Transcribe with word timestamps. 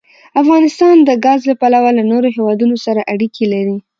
افغانستان 0.41 0.95
د 1.03 1.09
ګاز 1.25 1.41
له 1.49 1.55
پلوه 1.61 1.91
له 1.97 2.03
نورو 2.11 2.27
هېوادونو 2.35 2.75
سره 2.85 3.07
اړیکې 3.13 3.45
لري. 3.53 3.77